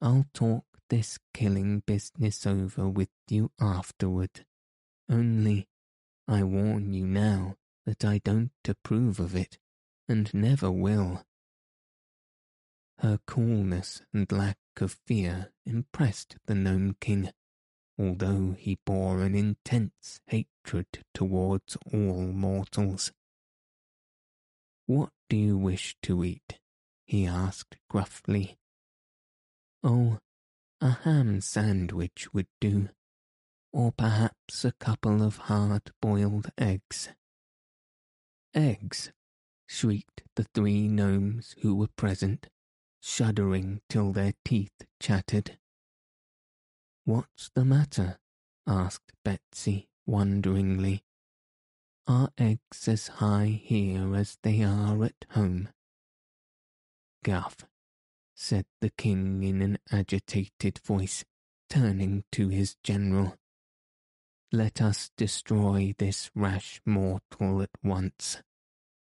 [0.00, 4.46] I'll talk this killing business over with you afterward.
[5.10, 5.68] Only,
[6.26, 9.58] I warn you now that I don't approve of it,
[10.08, 11.26] and never will.
[13.00, 17.30] Her coolness and lack of fear impressed the Gnome King,
[18.00, 23.12] although he bore an intense hatred towards all mortals.
[24.86, 26.58] What do you wish to eat?
[27.04, 28.56] he asked gruffly.
[29.82, 30.18] Oh,
[30.80, 32.88] a ham sandwich would do,
[33.70, 37.10] or perhaps a couple of hard-boiled eggs.
[38.54, 39.12] Eggs!
[39.66, 42.46] shrieked the three gnomes who were present,
[43.02, 45.59] shuddering till their teeth chattered.
[47.04, 48.18] What's the matter?
[48.66, 51.02] asked Betsy wonderingly.
[52.06, 55.68] Are eggs as high here as they are at home?
[57.22, 57.66] Guff,
[58.34, 61.24] said the king in an agitated voice,
[61.68, 63.36] turning to his general.
[64.52, 68.42] Let us destroy this rash mortal at once.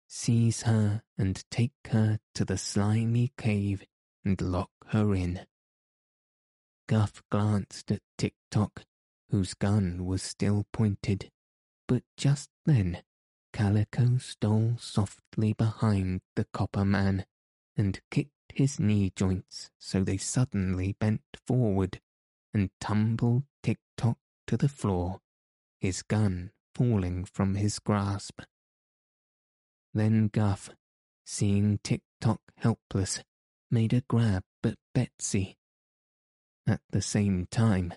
[0.07, 3.85] Seize her and take her to the slimy cave
[4.25, 5.45] and lock her in.
[6.91, 8.83] Guff glanced at Tick Tock,
[9.29, 11.31] whose gun was still pointed,
[11.87, 13.01] but just then
[13.53, 17.25] Kaliko stole softly behind the copper man
[17.77, 22.01] and kicked his knee joints so they suddenly bent forward
[22.53, 24.17] and tumbled Tick Tock
[24.47, 25.21] to the floor,
[25.79, 28.41] his gun falling from his grasp.
[29.93, 30.69] Then Guff,
[31.25, 33.23] seeing Tick Tock helpless,
[33.69, 35.55] made a grab at Betsy.
[36.71, 37.93] At the same time,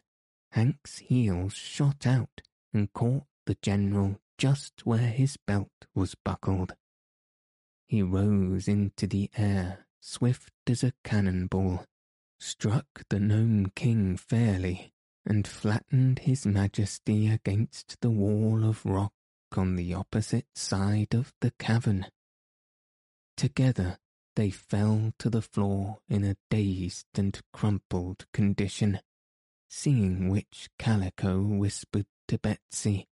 [0.51, 6.75] Hank's heels shot out and caught the general just where his belt was buckled.
[7.87, 11.85] He rose into the air swift as a cannonball,
[12.41, 14.93] struck the Gnome King fairly,
[15.25, 19.13] and flattened his majesty against the wall of rock
[19.57, 22.07] on the opposite side of the cavern.
[23.37, 23.99] Together
[24.37, 29.01] they fell to the floor in a dazed and crumpled condition,
[29.69, 33.07] seeing which Kaliko whispered to Betsy,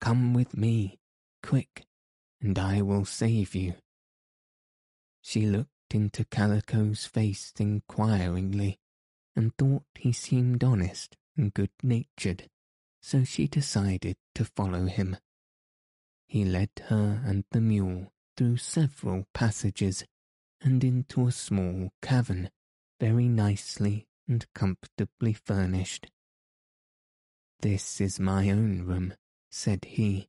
[0.00, 0.98] Come with me,
[1.42, 1.84] quick,
[2.40, 3.74] and I will save you.
[5.20, 8.78] She looked into Kaliko's face inquiringly
[9.36, 12.48] and thought he seemed honest and good natured,
[13.02, 15.16] so she decided to follow him.
[16.26, 20.04] He led her and the mule through several passages
[20.62, 22.50] and into a small cavern,
[23.00, 26.10] very nicely and comfortably furnished.
[27.60, 29.14] This is my own room,
[29.50, 30.28] said he,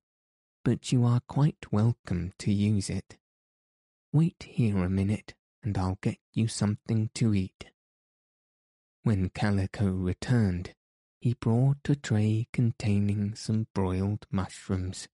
[0.63, 3.17] but you are quite welcome to use it.
[4.13, 7.65] Wait here a minute, and I'll get you something to eat.
[9.03, 10.73] When Kaliko returned,
[11.19, 15.07] he brought a tray containing some broiled mushrooms,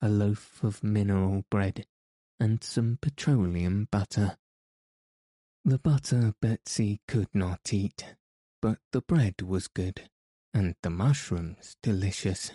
[0.00, 1.86] a loaf of mineral bread,
[2.38, 4.38] and some petroleum butter.
[5.64, 8.16] The butter Betsy could not eat,
[8.62, 10.08] but the bread was good,
[10.54, 12.52] and the mushrooms delicious.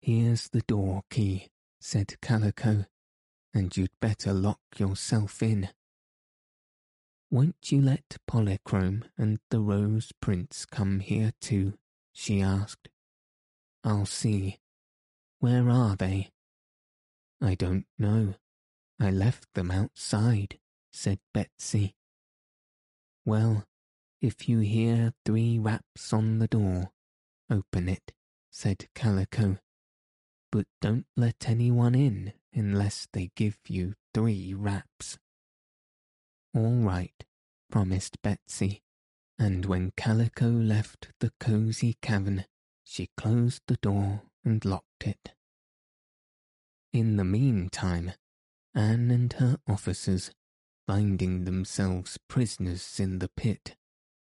[0.00, 1.48] Here's the door key,
[1.80, 2.86] said Kaliko,
[3.54, 5.70] and you'd better lock yourself in.
[7.30, 11.74] Won't you let Polychrome and the Rose Prince come here too?
[12.12, 12.88] she asked.
[13.82, 14.58] I'll see.
[15.38, 16.30] Where are they?
[17.40, 18.34] I don't know.
[19.00, 20.58] I left them outside,
[20.94, 21.96] said Betsy.
[23.26, 23.64] Well,
[24.20, 26.92] if you hear three raps on the door,
[27.50, 28.12] open it,
[28.50, 29.58] said Kaliko.
[30.52, 35.18] But don't let anyone in unless they give you three raps.
[36.54, 37.24] All right,
[37.72, 38.80] promised Betsy,
[39.36, 42.44] and when Kaliko left the cosy cavern,
[42.84, 45.32] she closed the door and locked it.
[46.92, 48.12] In the meantime,
[48.76, 50.30] Ann and her officers,
[50.86, 53.76] finding themselves prisoners in the pit,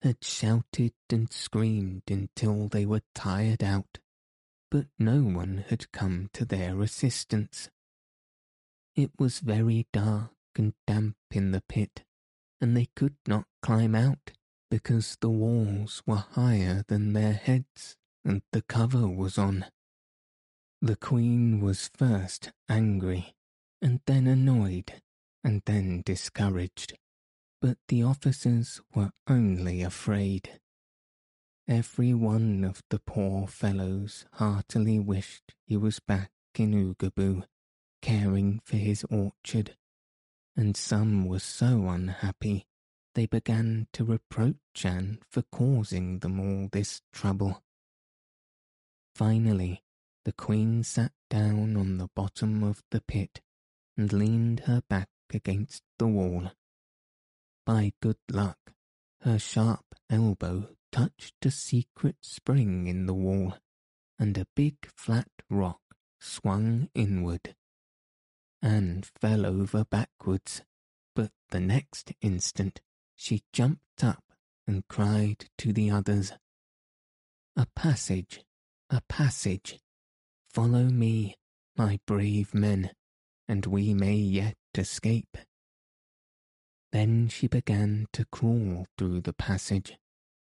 [0.01, 3.99] had shouted and screamed until they were tired out,
[4.69, 7.69] but no one had come to their assistance.
[8.95, 12.03] It was very dark and damp in the pit,
[12.61, 14.33] and they could not climb out
[14.69, 17.95] because the walls were higher than their heads
[18.25, 19.65] and the cover was on.
[20.81, 23.35] The Queen was first angry,
[23.81, 25.01] and then annoyed,
[25.43, 26.97] and then discouraged,
[27.61, 30.59] but the officers were only afraid.
[31.67, 37.43] Every one of the poor fellows heartily wished he was back in Oogaboo,
[38.01, 39.75] caring for his orchard
[40.55, 42.65] and some were so unhappy
[43.15, 47.63] they began to reproach Ann for causing them all this trouble.
[49.13, 49.83] Finally,
[50.25, 53.41] the Queen sat down on the bottom of the pit
[53.95, 56.51] and leaned her back against the wall.
[57.65, 58.57] By good luck,
[59.21, 63.55] her sharp elbow touched a secret spring in the wall,
[64.19, 65.81] and a big flat rock
[66.19, 67.55] swung inward.
[68.61, 70.61] Ann fell over backwards,
[71.15, 72.81] but the next instant
[73.15, 74.23] she jumped up
[74.67, 76.33] and cried to the others,
[77.55, 78.41] A passage,
[78.89, 79.79] a passage!
[80.49, 81.35] Follow me,
[81.75, 82.91] my brave men,
[83.47, 85.37] and we may yet escape.
[86.91, 89.97] Then she began to crawl through the passage,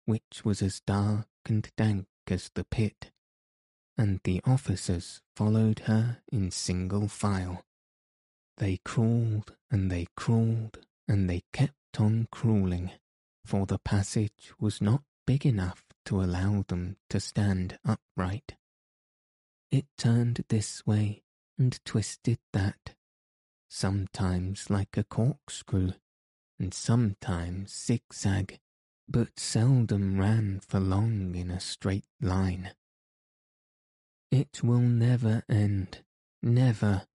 [0.04, 3.10] which was as dark and dank as the pit,
[3.96, 7.64] and the officers followed her in single file.
[8.58, 12.90] They crawled and they crawled and they kept on crawling,
[13.44, 18.56] for the passage was not big enough to allow them to stand upright.
[19.70, 21.22] It turned this way
[21.58, 22.93] and twisted that,
[23.68, 25.92] sometimes like a corkscrew,
[26.58, 28.58] and sometimes zigzag,
[29.08, 32.70] but seldom ran for long in a straight line.
[34.30, 36.02] It will never end,
[36.42, 37.06] never,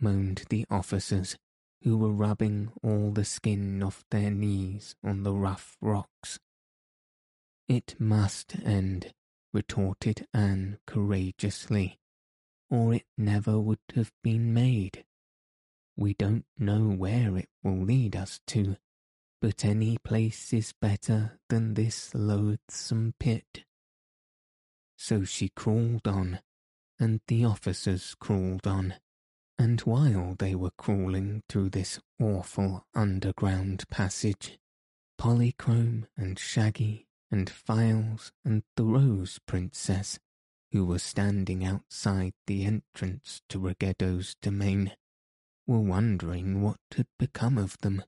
[0.00, 1.36] moaned the officers,
[1.82, 6.38] who were rubbing all the skin off their knees on the rough rocks.
[7.68, 9.12] It must end,
[9.52, 11.98] retorted Ann courageously,
[12.70, 15.04] or it never would have been made.
[15.96, 18.76] We don't know where it will lead us to,
[19.40, 23.64] but any place is better than this loathsome pit.
[24.96, 26.40] So she crawled on,
[26.98, 28.94] and the officers crawled on,
[29.58, 34.58] and while they were crawling through this awful underground passage,
[35.18, 40.18] Polychrome and Shaggy and Files and the Rose Princess,
[40.70, 44.92] who were standing outside the entrance to Ruggedo's domain,
[45.66, 48.02] were wondering what had become of them.